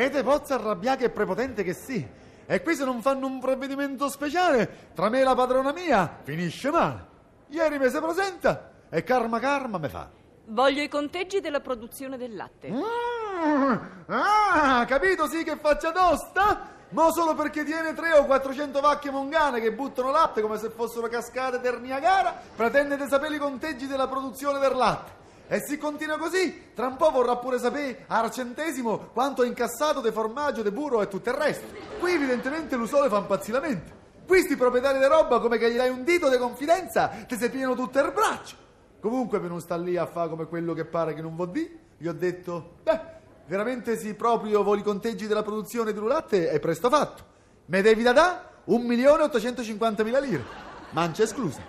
[0.00, 2.06] Ah, che te pozza arrabbiare che prepotente che sì.
[2.46, 6.70] E qui se non fanno un provvedimento speciale, tra me e la padrona mia, finisce
[6.70, 7.06] male.
[7.48, 10.08] Ieri mi si presenta e karma karma me fa.
[10.46, 12.70] Voglio i conteggi della produzione del latte.
[12.70, 13.76] Mm,
[14.06, 16.76] ah, capito sì che faccia tosta?
[16.90, 21.06] Ma solo perché tiene 3 o 400 vacche mongane che buttano latte come se fossero
[21.08, 25.16] cascate del Niagara, pretende di sapere i conteggi della produzione del latte.
[25.50, 30.02] E se continua così, tra un po' vorrà pure sapere al centesimo quanto ha incassato
[30.02, 31.64] di formaggio, di burro e tutto il resto.
[31.98, 33.96] Qui evidentemente l'usole fa impazzilamente.
[34.26, 37.48] Qui sti proprietari di roba come che gli dai un dito di confidenza, ti si
[37.48, 38.56] pieno tutto il braccio.
[39.00, 41.70] Comunque per non sta lì a fare come quello che pare che non vuol dire,
[41.96, 43.00] gli ho detto, beh,
[43.46, 47.24] veramente sì, proprio voli i conteggi della produzione di latte è presto fatto.
[47.66, 50.44] Me devi da da 1.850.000 lire.
[50.90, 51.62] Mancia esclusa.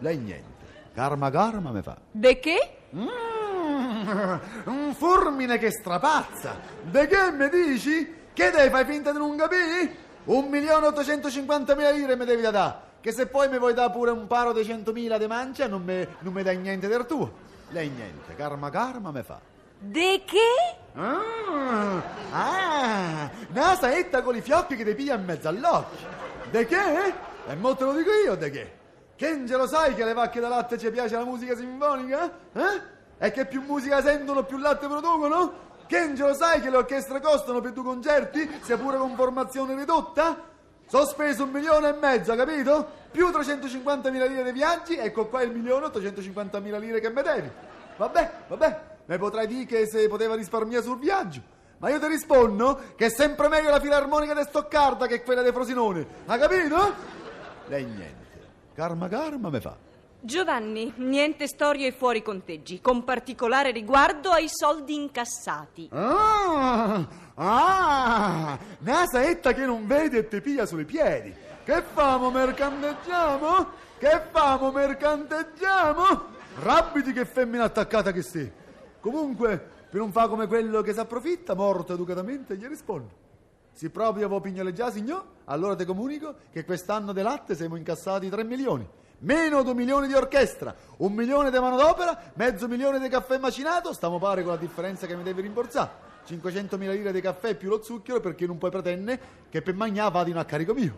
[0.00, 0.48] Lei niente.
[0.92, 1.96] Karma karma me fa.
[2.10, 2.79] De che?
[2.96, 6.58] Mm, un fulmine che strapazza.
[6.82, 8.14] De che mi dici?
[8.32, 10.08] Che devi fai finta di non capire?
[10.26, 12.82] 1.850.000 lire mi devi da da.
[13.00, 16.06] Che se poi mi vuoi dare pure un paro di 100.000 di mancia non mi,
[16.18, 17.48] non mi dai niente del tuo.
[17.70, 18.34] Lei niente.
[18.34, 19.40] Karma karma me fa.
[19.78, 20.76] De che?
[20.94, 22.02] Ah,
[22.32, 26.06] ah, una saetta con i fiocchi che ti piglia in mezzo all'occhio.
[26.50, 27.14] De che?
[27.46, 28.78] E mo te lo dico io, de che?
[29.20, 32.32] Che lo sai che alle vacche da latte ci piace la musica sinfonica?
[32.54, 32.80] Eh?
[33.18, 35.52] E che più musica sentono, più latte producono?
[35.86, 40.42] Che lo sai che le orchestre costano per due concerti, sia pure con formazione ridotta?
[40.86, 42.88] Sono speso un milione e mezzo, capito?
[43.10, 47.50] Più 350.000 lire di viaggi, ecco qua il milione 850.000 lire che mi devi.
[47.98, 51.42] Vabbè, vabbè, mi potrai dire che se poteva risparmiare sul viaggio.
[51.76, 55.52] Ma io ti rispondo che è sempre meglio la filarmonica di Stoccarda che quella di
[55.52, 56.06] Frosinone.
[56.24, 56.94] Ha capito?
[57.66, 58.29] Lei niente.
[58.74, 59.76] Karma karma me fa.
[60.22, 65.88] Giovanni, niente storie fuori conteggi, con particolare riguardo ai soldi incassati.
[65.92, 71.34] Ah, ah, una saetta che non vedi e ti piglia sulle piedi.
[71.64, 73.66] Che famo, mercanteggiamo?
[73.98, 76.24] Che famo, mercanteggiamo?
[76.62, 78.52] Rabbiti che femmina attaccata che sei.
[79.00, 79.58] Comunque,
[79.88, 83.28] per non fa come quello che si approfitta, morto educatamente, gli rispondo.
[83.72, 88.44] Se proprio avevo pignoleggiato, signor, allora ti comunico che quest'anno di latte siamo incassati 3
[88.44, 88.88] milioni.
[89.20, 94.18] Meno 2 milioni di orchestra, un milione di manodopera, mezzo milione di caffè macinato, stiamo
[94.18, 96.08] pare con la differenza che mi devi rimborsare.
[96.24, 100.10] 500 mila lire di caffè più lo zucchero perché non puoi pretendere che per mangiare
[100.10, 100.94] vadino a carico mio.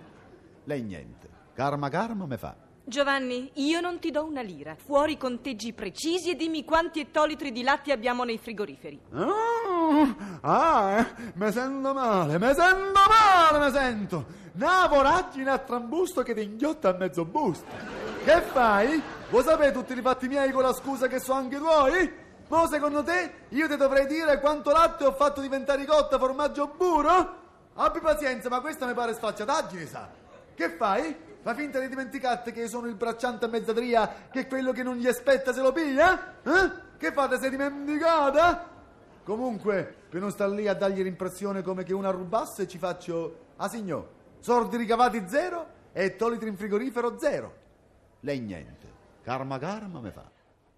[0.64, 1.28] Lei niente.
[1.54, 2.54] Karma karma me fa.
[2.84, 4.74] Giovanni, io non ti do una lira.
[4.74, 8.98] Fuori conteggi precisi e dimmi quanti ettolitri di latte abbiamo nei frigoriferi.
[9.12, 14.24] Ah, ah eh, mi sento male, mi sento male, mi sento.
[14.54, 17.64] Una voragine a trambusto che ti inghiotta a mezzo busto.
[18.24, 19.00] Che fai?
[19.30, 22.12] Vuoi sapere tutti i fatti miei con la scusa che so anche tuoi?
[22.48, 27.40] Ma secondo te io ti dovrei dire quanto latte ho fatto diventare ricotta, formaggio burro?
[27.74, 30.10] Abbi pazienza, ma questa mi pare sfacciataggine, sa.
[30.54, 31.30] Che fai?
[31.42, 35.08] Fa finta di dimenticarti che sono il bracciante a mezzadria, che quello che non gli
[35.08, 36.40] aspetta se lo piglia?
[36.40, 36.72] Eh?
[36.96, 38.70] Che fate, sei dimenticata?
[39.24, 43.50] Comunque, per non star lì a dargli l'impressione come che una rubasse, ci faccio...
[43.56, 44.08] Ah, signor,
[44.38, 47.54] sordi ricavati zero e tolitri in frigorifero zero.
[48.20, 48.86] Lei niente.
[49.22, 50.31] Karma karma me fa.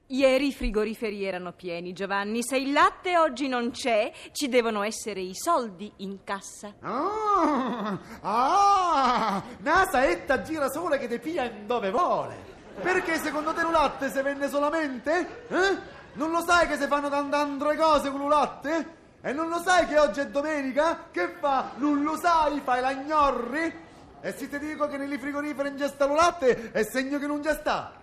[0.08, 2.42] Ieri i frigoriferi erano pieni, Giovanni.
[2.42, 6.74] Se il latte oggi non c'è, ci devono essere i soldi in cassa.
[6.80, 12.36] Ah, ah, una saetta gira sola che piglia in dove vuole.
[12.82, 15.46] Perché secondo te il latte si vende solamente?
[15.48, 15.78] Eh?
[16.14, 18.88] Non lo sai che si fanno tante altre cose con il latte?
[19.22, 21.06] E non lo sai che oggi è domenica?
[21.10, 21.70] Che fa?
[21.76, 22.60] Non lo sai?
[22.62, 23.82] Fai la gnorri?
[24.20, 27.26] E se ti dico che nei frigoriferi non c'è sta il latte, è segno che
[27.26, 28.02] non c'è sta.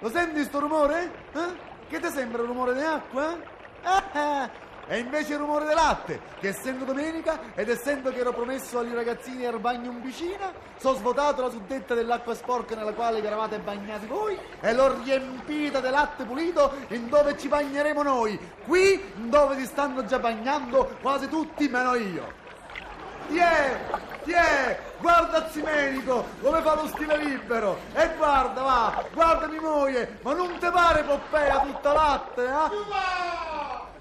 [0.00, 1.10] Lo senti sto rumore?
[1.32, 1.72] Eh?
[1.88, 3.36] Che ti sembra il rumore di acqua?
[3.82, 4.50] Ah,
[4.86, 8.92] e invece il rumore del latte, che essendo domenica ed essendo che ero promesso agli
[8.92, 13.58] ragazzini al bagno in piscina, sono svuotato la suddetta dell'acqua sporca nella quale vi eravate
[13.58, 19.56] bagnati voi e l'ho riempita di latte pulito in dove ci bagneremo noi, qui dove
[19.58, 22.43] si stanno già bagnando quasi tutti meno io.
[23.28, 23.80] Ti è,
[24.24, 27.78] ti è, guarda Zimenico come fa lo stile libero.
[27.94, 33.92] E guarda, va, guardami moglie, ma non te pare Poppea tutta latte, eh?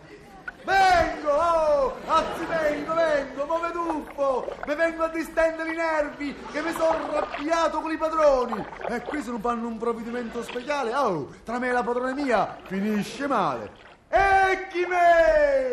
[0.64, 7.06] Vengo, oh, Azzimenico, vengo, muove tuffo, mi vengo a distendere i nervi che mi sono
[7.06, 8.66] arrabbiato con i padroni.
[8.88, 12.58] E qui se non fanno un provvedimento speciale, oh, tra me e la padrona mia
[12.64, 13.72] finisce male.
[14.08, 15.73] E chi me?